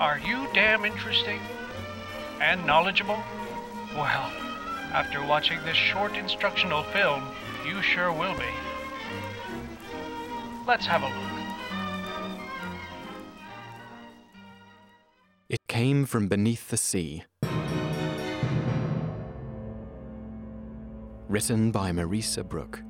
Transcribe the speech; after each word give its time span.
Are 0.00 0.20
you 0.20 0.46
damn 0.54 0.84
interesting 0.84 1.40
and 2.40 2.64
knowledgeable? 2.64 3.18
Well, 3.96 4.30
after 4.92 5.20
watching 5.26 5.58
this 5.64 5.76
short 5.76 6.14
instructional 6.14 6.84
film, 6.84 7.24
you 7.66 7.82
sure 7.82 8.12
will 8.12 8.34
be. 8.34 8.44
Let's 10.68 10.86
have 10.86 11.02
a 11.02 11.06
look. 11.06 11.38
It 15.48 15.66
came 15.66 16.06
from 16.06 16.28
beneath 16.28 16.68
the 16.68 16.76
sea. 16.76 17.24
Written 21.28 21.72
by 21.72 21.90
Marisa 21.90 22.48
Brook. 22.48 22.82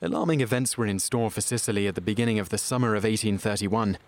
Alarming 0.00 0.40
events 0.40 0.78
were 0.78 0.86
in 0.86 1.00
store 1.00 1.28
for 1.28 1.40
Sicily 1.40 1.88
at 1.88 1.96
the 1.96 2.00
beginning 2.00 2.38
of 2.38 2.50
the 2.50 2.58
summer 2.58 2.94
of 2.94 3.02
1831. 3.02 3.98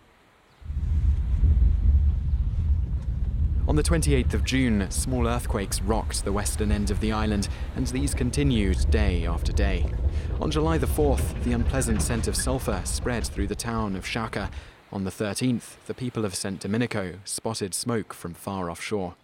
On 3.66 3.74
the 3.74 3.82
28th 3.82 4.32
of 4.34 4.44
June, 4.44 4.88
small 4.92 5.26
earthquakes 5.26 5.82
rocked 5.82 6.24
the 6.24 6.30
western 6.30 6.70
end 6.70 6.92
of 6.92 7.00
the 7.00 7.10
island, 7.10 7.48
and 7.74 7.88
these 7.88 8.14
continued 8.14 8.88
day 8.90 9.26
after 9.26 9.50
day. 9.50 9.84
On 10.40 10.48
July 10.48 10.78
the 10.78 10.86
4th, 10.86 11.42
the 11.42 11.54
unpleasant 11.54 12.02
scent 12.02 12.28
of 12.28 12.36
sulfur 12.36 12.80
spread 12.84 13.26
through 13.26 13.48
the 13.48 13.56
town 13.56 13.96
of 13.96 14.04
Sciacca. 14.04 14.48
On 14.92 15.02
the 15.02 15.10
13th, 15.10 15.74
the 15.86 15.94
people 15.94 16.24
of 16.24 16.36
St. 16.36 16.60
Domenico 16.60 17.14
spotted 17.24 17.74
smoke 17.74 18.14
from 18.14 18.32
far 18.32 18.70
offshore. 18.70 19.16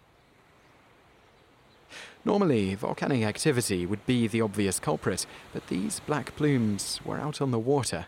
Normally, 2.27 2.75
volcanic 2.75 3.23
activity 3.23 3.85
would 3.85 4.05
be 4.05 4.27
the 4.27 4.41
obvious 4.41 4.81
culprit, 4.81 5.25
but 5.53 5.67
these 5.67 6.01
black 6.01 6.35
plumes 6.35 6.99
were 7.05 7.17
out 7.17 7.41
on 7.41 7.51
the 7.51 7.57
water. 7.57 8.07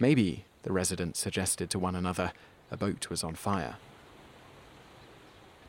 Maybe, 0.00 0.46
the 0.64 0.72
residents 0.72 1.20
suggested 1.20 1.70
to 1.70 1.78
one 1.78 1.94
another, 1.94 2.32
a 2.72 2.76
boat 2.76 3.08
was 3.08 3.22
on 3.22 3.36
fire. 3.36 3.76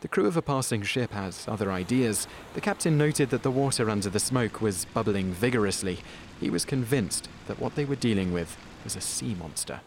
The 0.02 0.08
crew 0.08 0.25
of 0.25 0.35
a 0.35 0.41
passing 0.41 0.81
ship 0.81 1.11
had 1.11 1.35
other 1.47 1.72
ideas. 1.72 2.27
The 2.55 2.61
captain 2.61 2.97
noted 2.97 3.30
that 3.30 3.44
the 3.44 3.52
water 3.52 3.91
under 3.91 4.09
the 4.09 4.19
smoke 4.19 4.59
was 4.59 4.85
bubbling 4.85 5.31
vigorously. 5.31 6.00
He 6.39 6.50
was 6.50 6.66
convinced 6.66 7.30
that 7.45 7.59
what 7.59 7.75
they 7.75 7.85
were 7.85 7.95
dealing 7.95 8.33
with 8.33 8.57
was 8.83 8.95
a 8.95 9.02
sea 9.02 9.35
monster. 9.35 9.81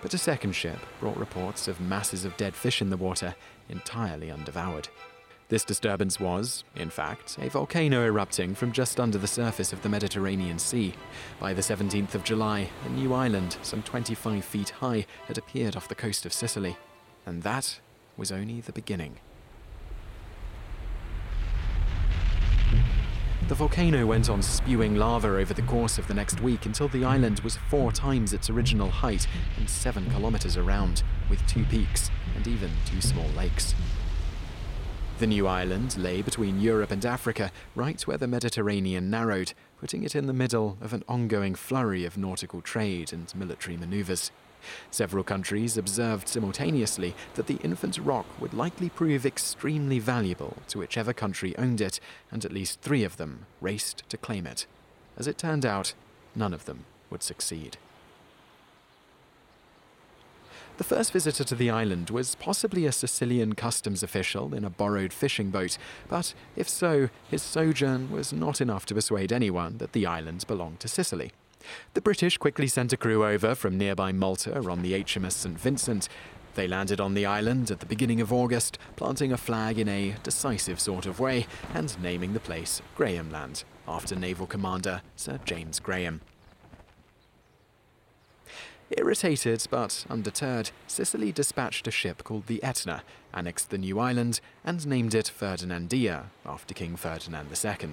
But 0.00 0.14
a 0.14 0.18
second 0.18 0.52
ship 0.52 0.78
brought 1.00 1.18
reports 1.18 1.68
of 1.68 1.82
masses 1.82 2.24
of 2.24 2.38
dead 2.38 2.54
fish 2.54 2.80
in 2.80 2.88
the 2.88 2.96
water, 2.96 3.34
entirely 3.68 4.30
undevoured. 4.30 4.88
This 5.50 5.64
disturbance 5.64 6.18
was, 6.18 6.64
in 6.74 6.88
fact, 6.88 7.36
a 7.38 7.50
volcano 7.50 8.02
erupting 8.02 8.54
from 8.54 8.72
just 8.72 8.98
under 8.98 9.18
the 9.18 9.26
surface 9.26 9.74
of 9.74 9.82
the 9.82 9.90
Mediterranean 9.90 10.58
Sea. 10.58 10.94
By 11.38 11.52
the 11.52 11.60
17th 11.60 12.14
of 12.14 12.24
July, 12.24 12.70
a 12.86 12.88
new 12.88 13.12
island, 13.12 13.58
some 13.60 13.82
25 13.82 14.42
feet 14.42 14.70
high, 14.70 15.04
had 15.26 15.36
appeared 15.36 15.76
off 15.76 15.88
the 15.88 15.94
coast 15.94 16.24
of 16.24 16.32
Sicily. 16.32 16.78
And 17.26 17.42
that 17.42 17.80
was 18.16 18.32
only 18.32 18.62
the 18.62 18.72
beginning. 18.72 19.18
The 23.48 23.54
volcano 23.54 24.06
went 24.06 24.30
on 24.30 24.40
spewing 24.40 24.96
lava 24.96 25.28
over 25.28 25.52
the 25.52 25.60
course 25.60 25.98
of 25.98 26.08
the 26.08 26.14
next 26.14 26.40
week 26.40 26.64
until 26.64 26.88
the 26.88 27.04
island 27.04 27.40
was 27.40 27.58
four 27.68 27.92
times 27.92 28.32
its 28.32 28.48
original 28.48 28.88
height 28.88 29.26
and 29.58 29.68
seven 29.68 30.10
kilometers 30.10 30.56
around, 30.56 31.02
with 31.28 31.46
two 31.46 31.66
peaks 31.66 32.10
and 32.34 32.46
even 32.48 32.70
two 32.86 33.02
small 33.02 33.28
lakes. 33.36 33.74
The 35.20 35.28
new 35.28 35.46
island 35.46 35.96
lay 35.96 36.22
between 36.22 36.60
Europe 36.60 36.90
and 36.90 37.06
Africa, 37.06 37.52
right 37.76 38.04
where 38.04 38.18
the 38.18 38.26
Mediterranean 38.26 39.10
narrowed, 39.10 39.52
putting 39.78 40.02
it 40.02 40.16
in 40.16 40.26
the 40.26 40.32
middle 40.32 40.76
of 40.80 40.92
an 40.92 41.04
ongoing 41.08 41.54
flurry 41.54 42.04
of 42.04 42.18
nautical 42.18 42.60
trade 42.60 43.12
and 43.12 43.32
military 43.32 43.76
maneuvers. 43.76 44.32
Several 44.90 45.22
countries 45.22 45.76
observed 45.76 46.26
simultaneously 46.26 47.14
that 47.34 47.46
the 47.46 47.60
infant 47.62 47.96
rock 47.98 48.26
would 48.40 48.52
likely 48.52 48.88
prove 48.88 49.24
extremely 49.24 50.00
valuable 50.00 50.56
to 50.66 50.78
whichever 50.78 51.12
country 51.12 51.56
owned 51.58 51.80
it, 51.80 52.00
and 52.32 52.44
at 52.44 52.52
least 52.52 52.80
three 52.80 53.04
of 53.04 53.16
them 53.16 53.46
raced 53.60 54.02
to 54.08 54.16
claim 54.16 54.48
it. 54.48 54.66
As 55.16 55.28
it 55.28 55.38
turned 55.38 55.64
out, 55.64 55.94
none 56.34 56.52
of 56.52 56.64
them 56.64 56.86
would 57.08 57.22
succeed. 57.22 57.76
The 60.76 60.84
first 60.84 61.12
visitor 61.12 61.44
to 61.44 61.54
the 61.54 61.70
island 61.70 62.10
was 62.10 62.34
possibly 62.34 62.84
a 62.84 62.90
Sicilian 62.90 63.54
customs 63.54 64.02
official 64.02 64.52
in 64.52 64.64
a 64.64 64.70
borrowed 64.70 65.12
fishing 65.12 65.50
boat, 65.50 65.78
but 66.08 66.34
if 66.56 66.68
so, 66.68 67.10
his 67.30 67.42
sojourn 67.42 68.10
was 68.10 68.32
not 68.32 68.60
enough 68.60 68.84
to 68.86 68.94
persuade 68.94 69.32
anyone 69.32 69.78
that 69.78 69.92
the 69.92 70.04
island 70.04 70.44
belonged 70.48 70.80
to 70.80 70.88
Sicily. 70.88 71.30
The 71.94 72.00
British 72.00 72.38
quickly 72.38 72.66
sent 72.66 72.92
a 72.92 72.96
crew 72.96 73.24
over 73.24 73.54
from 73.54 73.78
nearby 73.78 74.10
Malta 74.10 74.58
on 74.68 74.82
the 74.82 74.94
HMS 74.94 75.32
St. 75.32 75.58
Vincent. 75.58 76.08
They 76.56 76.66
landed 76.66 77.00
on 77.00 77.14
the 77.14 77.24
island 77.24 77.70
at 77.70 77.78
the 77.78 77.86
beginning 77.86 78.20
of 78.20 78.32
August, 78.32 78.76
planting 78.96 79.32
a 79.32 79.36
flag 79.36 79.78
in 79.78 79.88
a 79.88 80.16
decisive 80.24 80.80
sort 80.80 81.06
of 81.06 81.20
way 81.20 81.46
and 81.72 81.96
naming 82.02 82.32
the 82.32 82.40
place 82.40 82.82
Grahamland, 82.96 83.62
after 83.86 84.16
naval 84.16 84.48
commander 84.48 85.02
Sir 85.14 85.38
James 85.44 85.78
Graham. 85.78 86.20
Irritated 88.96 89.66
but 89.70 90.06
undeterred, 90.08 90.70
Sicily 90.86 91.32
dispatched 91.32 91.88
a 91.88 91.90
ship 91.90 92.22
called 92.22 92.46
the 92.46 92.62
Etna, 92.62 93.02
annexed 93.32 93.70
the 93.70 93.78
new 93.78 93.98
island, 93.98 94.40
and 94.64 94.86
named 94.86 95.14
it 95.14 95.28
Ferdinandea, 95.28 96.30
after 96.46 96.74
King 96.74 96.96
Ferdinand 96.96 97.48
II. 97.52 97.88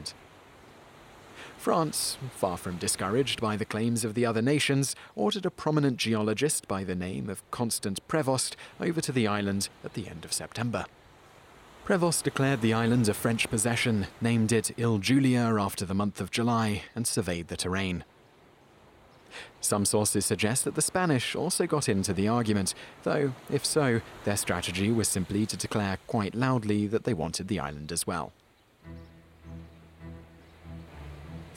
France, 1.57 2.17
far 2.35 2.57
from 2.57 2.77
discouraged 2.77 3.41
by 3.41 3.55
the 3.55 3.65
claims 3.65 4.03
of 4.03 4.13
the 4.13 4.25
other 4.25 4.41
nations, 4.41 4.95
ordered 5.15 5.45
a 5.45 5.51
prominent 5.51 5.97
geologist 5.97 6.67
by 6.67 6.83
the 6.83 6.95
name 6.95 7.29
of 7.29 7.49
Constant 7.51 8.05
Prevost 8.07 8.55
over 8.79 9.01
to 9.01 9.11
the 9.11 9.27
island 9.27 9.69
at 9.83 9.93
the 9.93 10.07
end 10.07 10.25
of 10.25 10.33
September. 10.33 10.85
Prevost 11.85 12.23
declared 12.23 12.61
the 12.61 12.73
island 12.73 13.09
a 13.09 13.13
French 13.13 13.49
possession, 13.49 14.07
named 14.21 14.51
it 14.51 14.71
Ile 14.79 14.99
Julia 14.99 15.55
after 15.59 15.85
the 15.85 15.95
month 15.95 16.21
of 16.21 16.31
July, 16.31 16.83
and 16.95 17.07
surveyed 17.07 17.47
the 17.47 17.57
terrain. 17.57 18.03
Some 19.59 19.85
sources 19.85 20.25
suggest 20.25 20.65
that 20.65 20.75
the 20.75 20.81
Spanish 20.81 21.35
also 21.35 21.67
got 21.67 21.89
into 21.89 22.13
the 22.13 22.27
argument, 22.27 22.73
though, 23.03 23.33
if 23.49 23.65
so, 23.65 24.01
their 24.23 24.37
strategy 24.37 24.91
was 24.91 25.07
simply 25.07 25.45
to 25.45 25.57
declare 25.57 25.97
quite 26.07 26.35
loudly 26.35 26.87
that 26.87 27.03
they 27.03 27.13
wanted 27.13 27.47
the 27.47 27.59
island 27.59 27.91
as 27.91 28.07
well. 28.07 28.31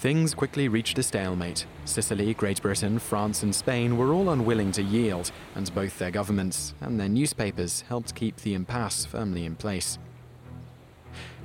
Things 0.04 0.34
quickly 0.34 0.68
reached 0.68 0.98
a 0.98 1.02
stalemate. 1.02 1.64
Sicily, 1.86 2.34
Great 2.34 2.60
Britain, 2.60 2.98
France, 2.98 3.42
and 3.42 3.54
Spain 3.54 3.96
were 3.96 4.12
all 4.12 4.28
unwilling 4.28 4.70
to 4.72 4.82
yield, 4.82 5.32
and 5.54 5.74
both 5.74 5.98
their 5.98 6.10
governments 6.10 6.74
and 6.82 7.00
their 7.00 7.08
newspapers 7.08 7.80
helped 7.88 8.14
keep 8.14 8.36
the 8.36 8.52
impasse 8.52 9.06
firmly 9.06 9.46
in 9.46 9.56
place. 9.56 9.98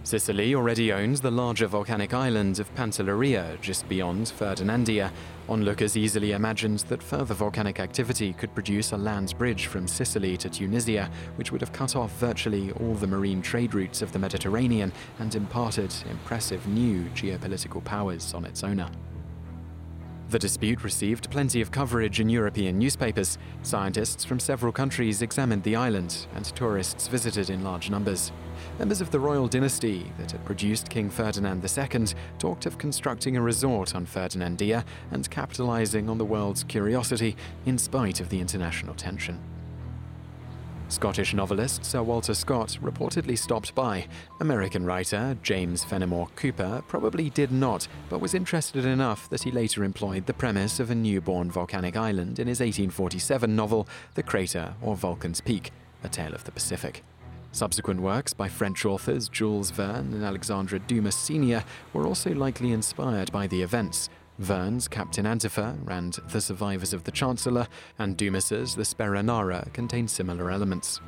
Sicily 0.09 0.56
already 0.56 0.92
owns 0.92 1.22
the 1.22 1.30
larger 1.30 1.68
volcanic 1.68 2.16
island 2.16 2.58
of 2.58 2.74
Pantelleria 2.74 3.62
just 3.62 3.88
beyond 3.88 4.25
Ferdinandea. 4.25 5.12
Onlookers 5.47 5.96
easily 5.96 6.31
imagined 6.31 6.80
that 6.90 7.03
further 7.03 7.36
volcanic 7.36 7.80
activity 7.80 8.34
could 8.34 8.52
produce 8.56 8.92
a 8.92 8.97
land 8.97 9.36
bridge 9.38 9.68
from 9.68 9.88
Sicily 9.88 10.36
to 10.38 10.50
Tunisia, 10.50 11.12
which 11.36 11.52
would 11.52 11.62
have 11.62 11.72
cut 11.74 11.96
off 11.96 12.12
virtually 12.14 12.72
all 12.80 12.96
the 12.96 13.06
marine 13.06 13.44
trade 13.44 13.75
routes 13.75 14.02
of 14.02 14.12
the 14.12 14.18
Mediterranean 14.18 14.92
and 15.20 15.36
imparted 15.36 15.94
impressive 16.09 16.66
new 16.66 17.03
geopolitical 17.14 17.84
powers 17.84 18.34
on 18.34 18.46
its 18.46 18.64
owner. 18.64 18.90
The 20.29 20.38
dispute 20.38 20.84
received 20.84 21.31
plenty 21.31 21.59
of 21.59 21.72
coverage 21.72 22.19
in 22.19 22.29
European 22.29 22.78
newspapers. 22.78 23.40
Scientists 23.63 24.23
from 24.23 24.40
several 24.40 24.72
countries 24.72 25.23
examined 25.23 25.63
the 25.63 25.75
island, 25.75 26.28
and 26.35 26.45
tourists 26.45 27.07
visited 27.07 27.50
in 27.50 27.63
large 27.63 27.90
numbers. 27.90 28.31
Members 28.78 29.01
of 29.01 29.09
the 29.09 29.19
royal 29.19 29.47
dynasty 29.47 30.12
that 30.19 30.31
had 30.31 30.45
produced 30.45 30.88
King 30.88 31.09
Ferdinand 31.09 31.63
II 31.66 32.05
talked 32.37 32.67
of 32.67 32.78
constructing 32.78 33.37
a 33.37 33.41
resort 33.41 33.96
on 33.96 34.05
Ferdinandea 34.05 34.85
and 35.09 35.28
capitalizing 35.31 36.08
on 36.08 36.20
the 36.20 36.26
world's 36.26 36.64
curiosity 36.64 37.35
in 37.66 37.79
spite 37.79 38.20
of 38.20 38.29
the 38.29 38.40
international 38.40 38.93
tension. 38.93 39.40
Scottish 40.90 41.36
novelist 41.36 41.86
Sir 41.86 42.02
Walter 42.02 42.34
Scott 42.34 42.78
reportedly 42.82 43.38
stopped 43.38 43.76
by. 43.76 44.08
American 44.40 44.84
writer 44.84 45.38
James 45.44 45.84
Fenimore 45.84 46.28
Cooper 46.36 46.84
probably 46.88 47.30
did 47.30 47.52
not, 47.52 47.88
but 48.09 48.20
was 48.20 48.34
interested 48.34 48.86
enough 48.86 49.30
that 49.30 49.44
he 49.44 49.52
later 49.52 49.84
employed 49.84 50.26
the 50.26 50.34
premise 50.34 50.80
of 50.80 50.90
a 50.90 50.96
newborn 50.96 51.52
volcanic 51.52 51.96
island 51.96 52.40
in 52.40 52.47
his 52.47 52.59
1847 52.59 53.56
novel 53.56 53.88
The 54.16 54.24
Crater 54.24 54.74
or 54.82 54.96
Vulcan's 54.96 55.41
Peak, 55.41 55.72
A 56.03 56.09
Tale 56.09 56.34
of 56.34 56.44
the 56.44 56.52
Pacific. 56.52 57.03
Subsequent 57.52 58.02
works 58.02 58.34
by 58.34 58.47
French 58.47 58.84
authors 58.84 59.30
Jules 59.30 59.70
Verne 59.70 60.14
and 60.14 60.24
Alexandre 60.24 60.80
Dumas 60.80 61.16
Sr. 61.16 61.64
were 61.94 62.08
also 62.08 62.34
likely 62.34 62.72
inspired 62.72 63.32
by 63.32 63.46
the 63.46 63.62
events, 63.62 64.09
Verne's 64.40 64.88
Captain 64.88 65.26
Antifer 65.26 65.78
and 65.90 66.14
The 66.30 66.40
Survivors 66.41 66.94
of 66.94 67.03
the 67.03 67.12
Chancellor, 67.12 67.68
and 67.97 68.16
Dumas's 68.16 68.76
The 68.76 68.84
Speronara 68.84 69.72
contain 69.74 70.08
similar 70.08 70.50
elements. 70.50 71.02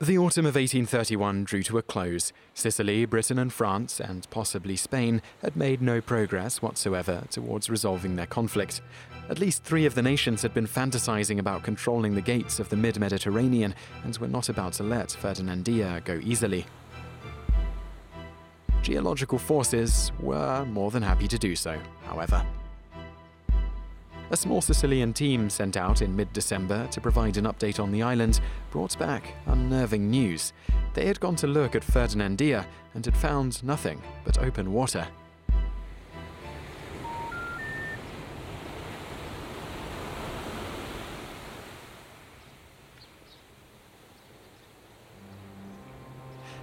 The 0.00 0.16
autumn 0.16 0.46
of 0.46 0.54
1831 0.54 1.44
drew 1.44 1.62
to 1.64 1.76
a 1.76 1.82
close. 1.82 2.32
Sicily, 2.54 3.04
Britain, 3.04 3.38
and 3.38 3.52
France, 3.52 4.00
and 4.00 4.26
possibly 4.30 4.74
Spain, 4.74 5.20
had 5.42 5.56
made 5.56 5.82
no 5.82 6.00
progress 6.00 6.62
whatsoever 6.62 7.24
towards 7.30 7.68
resolving 7.68 8.16
their 8.16 8.26
conflict. 8.26 8.80
At 9.28 9.38
least 9.38 9.62
three 9.62 9.84
of 9.84 9.94
the 9.94 10.02
nations 10.02 10.40
had 10.40 10.54
been 10.54 10.66
fantasizing 10.66 11.38
about 11.38 11.62
controlling 11.62 12.14
the 12.14 12.22
gates 12.22 12.58
of 12.58 12.70
the 12.70 12.76
mid 12.76 12.98
Mediterranean 12.98 13.74
and 14.02 14.16
were 14.16 14.26
not 14.26 14.48
about 14.48 14.72
to 14.74 14.82
let 14.82 15.10
Ferdinandea 15.10 16.00
go 16.04 16.18
easily. 16.24 16.64
Geological 18.82 19.38
forces 19.38 20.10
were 20.20 20.64
more 20.64 20.90
than 20.90 21.02
happy 21.02 21.28
to 21.28 21.38
do 21.38 21.54
so, 21.54 21.78
however. 22.04 22.44
A 24.32 24.36
small 24.36 24.60
Sicilian 24.60 25.12
team 25.12 25.50
sent 25.50 25.76
out 25.76 26.02
in 26.02 26.14
mid 26.14 26.32
December 26.32 26.86
to 26.88 27.00
provide 27.00 27.36
an 27.36 27.46
update 27.46 27.80
on 27.80 27.90
the 27.90 28.02
island 28.02 28.40
brought 28.70 28.96
back 28.96 29.34
unnerving 29.46 30.08
news. 30.08 30.52
They 30.94 31.06
had 31.06 31.18
gone 31.18 31.36
to 31.36 31.48
look 31.48 31.74
at 31.74 31.82
Ferdinandea 31.82 32.64
and 32.94 33.04
had 33.04 33.16
found 33.16 33.62
nothing 33.64 34.00
but 34.24 34.38
open 34.38 34.72
water. 34.72 35.06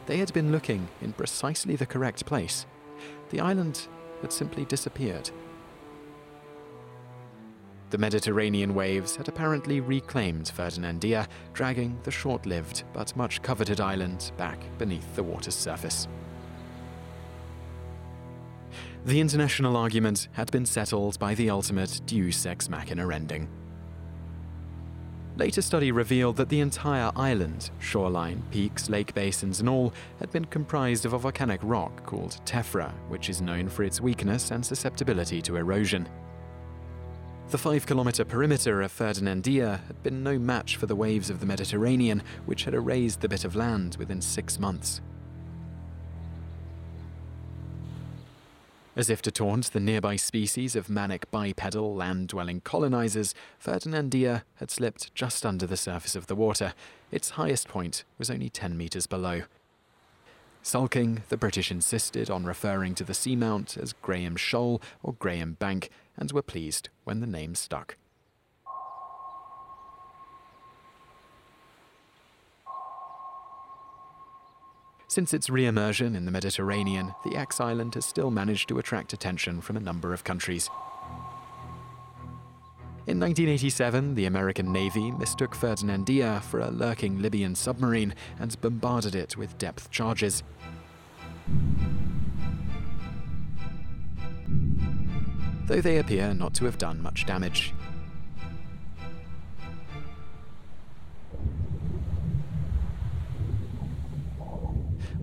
They 0.08 0.18
had 0.18 0.34
been 0.34 0.52
looking 0.52 0.88
in 1.02 1.12
precisely 1.14 1.76
the 1.76 1.86
correct 1.86 2.26
place. 2.26 2.66
The 3.30 3.42
island 3.42 3.88
had 4.22 4.32
simply 4.32 4.64
disappeared. 4.66 5.30
The 7.90 7.98
Mediterranean 7.98 8.74
waves 8.74 9.18
had 9.18 9.28
apparently 9.28 9.80
reclaimed 9.82 10.48
Ferdinandea, 10.48 11.28
dragging 11.54 12.00
the 12.04 12.12
short 12.12 12.46
lived 12.46 12.84
but 12.94 13.16
much 13.16 13.42
coveted 13.42 13.80
island 13.80 14.32
back 14.38 14.60
beneath 14.78 15.16
the 15.16 15.24
water's 15.24 15.56
surface. 15.56 16.08
The 19.06 19.22
international 19.22 19.78
argument 19.78 20.28
had 20.34 20.52
been 20.52 20.66
settled 20.66 21.20
by 21.20 21.34
the 21.34 21.50
ultimate 21.50 22.02
Deus 22.06 22.46
Ex 22.46 22.70
Machina 22.70 23.08
ending. 23.14 23.48
Later 25.38 25.62
study 25.62 25.92
revealed 25.92 26.36
that 26.38 26.50
the 26.50 26.62
entire 26.62 27.12
island, 27.16 27.70
shoreline, 27.78 28.42
peaks, 28.50 28.90
lake 28.90 29.14
basins, 29.14 29.60
and 29.60 29.70
all, 29.70 29.94
had 30.20 30.32
been 30.32 30.46
comprised 30.46 31.06
of 31.06 31.14
a 31.14 31.20
volcanic 31.20 31.60
rock 31.62 32.04
called 32.08 32.42
tephra, 32.44 32.92
which 33.08 33.30
is 33.30 33.40
known 33.40 33.70
for 33.70 33.84
its 33.84 34.02
weakness 34.02 34.50
and 34.50 34.66
susceptibility 34.66 35.40
to 35.44 35.58
erosion. 35.58 36.10
The 37.50 37.58
five 37.60 37.86
kilometre 37.86 38.26
perimeter 38.26 38.82
of 38.82 38.92
Ferdinandea 38.92 39.80
had 39.86 40.02
been 40.02 40.24
no 40.24 40.40
match 40.40 40.76
for 40.76 40.88
the 40.88 40.96
waves 40.96 41.30
of 41.30 41.40
the 41.40 41.46
Mediterranean, 41.46 42.24
which 42.48 42.64
had 42.64 42.74
erased 42.74 43.22
the 43.22 43.30
bit 43.30 43.46
of 43.46 43.56
land 43.56 43.96
within 44.00 44.22
six 44.22 44.60
months. 44.60 45.02
As 48.98 49.12
if 49.12 49.22
to 49.22 49.32
taunt 49.32 49.74
the 49.74 49.80
nearby 49.80 50.16
species 50.16 50.76
of 50.76 50.90
manic 50.90 51.30
bipedal 51.30 51.94
land 51.94 52.30
dwelling 52.30 52.62
colonizers, 52.62 53.36
Ferdinandea 53.60 54.44
had 54.56 54.72
slipped 54.72 55.14
just 55.14 55.46
under 55.46 55.68
the 55.68 55.78
surface 55.78 56.16
of 56.16 56.26
the 56.26 56.36
water. 56.36 56.74
Its 57.12 57.30
highest 57.30 57.68
point 57.68 58.06
was 58.18 58.32
only 58.32 58.50
10 58.50 58.76
metres 58.76 59.06
below. 59.06 59.44
Sulking, 60.64 61.22
the 61.30 61.38
British 61.38 61.70
insisted 61.70 62.32
on 62.32 62.46
referring 62.46 62.96
to 62.96 63.04
the 63.04 63.14
seamount 63.14 63.78
as 63.78 63.94
Graham 63.94 64.36
Shoal 64.36 64.82
or 65.04 65.14
Graham 65.14 65.54
Bank, 65.54 65.92
and 66.18 66.32
were 66.32 66.42
pleased 66.42 66.90
when 67.04 67.20
the 67.20 67.28
name 67.28 67.54
stuck. 67.54 67.98
Since 75.10 75.34
its 75.34 75.50
re 75.50 75.66
immersion 75.66 76.16
in 76.16 76.26
the 76.26 76.32
Mediterranean, 76.32 77.16
the 77.24 77.38
ex 77.38 77.62
island 77.62 77.96
has 77.96 78.06
still 78.06 78.30
managed 78.30 78.68
to 78.68 78.78
attract 78.78 79.14
attention 79.14 79.62
from 79.62 79.78
a 79.78 79.80
number 79.80 80.14
of 80.14 80.26
countries. 80.26 80.70
In 83.08 83.22
1987, 83.22 84.16
the 84.16 84.26
American 84.26 84.74
Navy 84.74 85.12
mistook 85.12 85.56
Ferdinandea 85.56 86.42
for 86.42 86.60
a 86.60 86.70
lurking 86.70 87.22
Libyan 87.22 87.56
submarine 87.56 88.14
and 88.38 88.60
bombarded 88.60 89.16
it 89.16 89.38
with 89.38 89.58
depth 89.58 89.90
charges. 89.92 90.44
Though 95.68 95.80
they 95.80 96.00
appear 96.00 96.34
not 96.34 96.54
to 96.56 96.66
have 96.66 96.78
done 96.78 97.02
much 97.02 97.26
damage. 97.26 97.74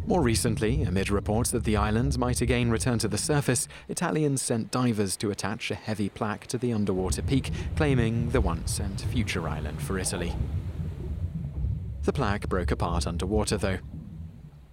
More 0.07 0.21
recently, 0.21 0.83
amid 0.83 1.09
reports 1.09 1.51
that 1.53 1.65
the 1.65 1.79
island 1.79 2.19
might 2.19 2.43
again 2.43 2.71
return 2.71 2.99
to 2.99 3.09
the 3.09 3.17
surface, 3.17 3.67
Italians 3.89 4.43
sent 4.43 4.71
divers 4.71 5.17
to 5.17 5.31
attach 5.31 5.71
a 5.71 5.75
heavy 5.75 6.11
plaque 6.11 6.47
to 6.49 6.59
the 6.59 6.75
underwater 6.75 7.23
peak, 7.23 7.51
claiming 7.75 8.29
the 8.29 8.43
once 8.43 8.79
and 8.79 9.01
future 9.01 9.49
island 9.49 9.81
for 9.81 9.99
Italy. 9.99 10.35
The 12.03 12.13
plaque 12.13 12.51
broke 12.51 12.71
apart 12.71 13.07
underwater, 13.07 13.57
though, 13.57 13.79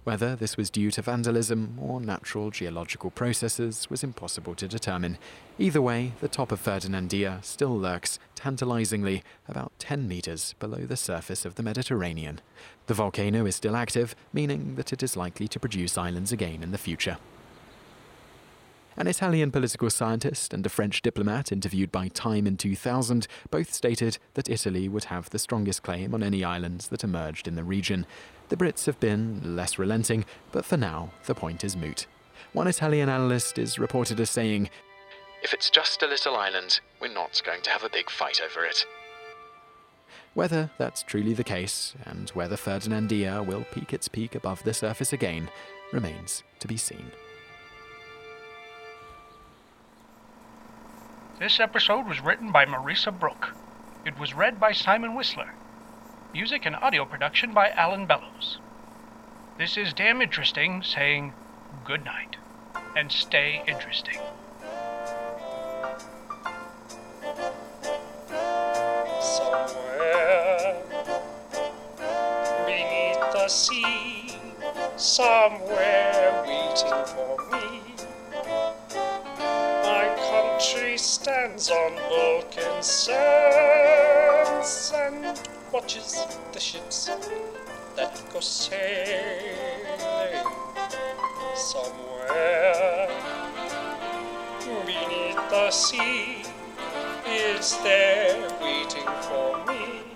whether 0.04 0.34
this 0.34 0.56
was 0.56 0.70
due 0.70 0.90
to 0.90 1.02
vandalism 1.02 1.78
or 1.80 2.00
natural 2.00 2.50
geological 2.50 3.10
processes 3.10 3.88
was 3.88 4.02
impossible 4.02 4.54
to 4.56 4.66
determine. 4.66 5.16
Either 5.58 5.80
way, 5.80 6.12
the 6.20 6.28
top 6.28 6.50
of 6.50 6.60
Ferdinandea 6.60 7.38
still 7.42 7.78
lurks, 7.78 8.18
tantalizingly, 8.34 9.22
about 9.48 9.72
10 9.78 10.08
metres 10.08 10.54
below 10.58 10.86
the 10.86 10.96
surface 10.96 11.44
of 11.44 11.54
the 11.54 11.62
Mediterranean. 11.62 12.40
The 12.86 12.94
volcano 12.94 13.46
is 13.46 13.56
still 13.56 13.76
active, 13.76 14.16
meaning 14.32 14.74
that 14.74 14.92
it 14.92 15.02
is 15.02 15.16
likely 15.16 15.46
to 15.48 15.60
produce 15.60 15.96
islands 15.96 16.32
again 16.32 16.62
in 16.62 16.72
the 16.72 16.78
future. 16.78 17.18
An 18.94 19.06
Italian 19.06 19.50
political 19.50 19.88
scientist 19.88 20.52
and 20.52 20.66
a 20.66 20.68
French 20.68 21.00
diplomat 21.00 21.50
interviewed 21.50 21.90
by 21.90 22.08
Time 22.08 22.46
in 22.46 22.58
2000 22.58 23.26
both 23.50 23.72
stated 23.72 24.18
that 24.34 24.50
Italy 24.50 24.86
would 24.86 25.04
have 25.04 25.30
the 25.30 25.38
strongest 25.38 25.82
claim 25.82 26.12
on 26.12 26.22
any 26.22 26.44
islands 26.44 26.88
that 26.88 27.02
emerged 27.02 27.48
in 27.48 27.54
the 27.54 27.64
region. 27.64 28.04
The 28.52 28.58
Brits 28.58 28.84
have 28.84 29.00
been 29.00 29.56
less 29.56 29.78
relenting, 29.78 30.26
but 30.50 30.66
for 30.66 30.76
now, 30.76 31.10
the 31.24 31.34
point 31.34 31.64
is 31.64 31.74
moot. 31.74 32.06
One 32.52 32.66
Italian 32.66 33.08
analyst 33.08 33.56
is 33.56 33.78
reported 33.78 34.20
as 34.20 34.28
saying, 34.28 34.68
If 35.42 35.54
it's 35.54 35.70
just 35.70 36.02
a 36.02 36.06
little 36.06 36.36
island, 36.36 36.80
we're 37.00 37.14
not 37.14 37.40
going 37.46 37.62
to 37.62 37.70
have 37.70 37.82
a 37.82 37.88
big 37.88 38.10
fight 38.10 38.42
over 38.44 38.62
it. 38.66 38.84
Whether 40.34 40.70
that's 40.76 41.02
truly 41.02 41.32
the 41.32 41.42
case, 41.42 41.94
and 42.04 42.28
whether 42.34 42.58
Ferdinandea 42.58 43.42
will 43.42 43.64
peek 43.72 43.94
its 43.94 44.06
peak 44.06 44.34
above 44.34 44.62
the 44.64 44.74
surface 44.74 45.14
again, 45.14 45.48
remains 45.90 46.42
to 46.58 46.68
be 46.68 46.76
seen. 46.76 47.10
This 51.38 51.58
episode 51.58 52.06
was 52.06 52.20
written 52.20 52.52
by 52.52 52.66
Marisa 52.66 53.18
Brook. 53.18 53.56
It 54.04 54.18
was 54.18 54.34
read 54.34 54.60
by 54.60 54.72
Simon 54.72 55.14
Whistler. 55.14 55.54
Music 56.34 56.64
and 56.64 56.74
audio 56.76 57.04
production 57.04 57.52
by 57.52 57.68
Alan 57.68 58.06
Bellows. 58.06 58.56
This 59.58 59.76
is 59.76 59.92
Damn 59.92 60.22
Interesting 60.22 60.82
saying 60.82 61.34
good 61.84 62.06
night 62.06 62.36
and 62.96 63.12
stay 63.12 63.62
interesting. 63.68 64.16
Somewhere 69.20 70.82
beneath 72.64 73.20
the 73.34 73.48
sea, 73.48 74.34
somewhere 74.96 76.42
waiting 76.46 77.04
for 77.12 77.36
me. 77.52 77.94
My 79.84 80.08
country 80.30 80.96
stands 80.96 81.70
on 81.70 81.92
Vulcan 82.08 82.82
sands 82.82 84.92
and 84.96 85.38
watches 85.72 86.26
the 86.52 86.60
ships 86.60 87.10
that 87.96 88.22
go 88.30 88.40
sailing 88.40 89.64
somewhere. 91.54 93.08
Beneath 94.84 95.50
the 95.50 95.70
sea 95.70 96.44
is 97.26 97.78
there 97.82 98.50
waiting 98.60 99.08
for 99.22 99.64
me 99.66 100.11